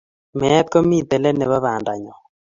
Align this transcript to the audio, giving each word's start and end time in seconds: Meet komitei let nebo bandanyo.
Meet 0.39 0.67
komitei 0.73 1.21
let 1.23 1.35
nebo 1.37 1.57
bandanyo. 1.65 2.13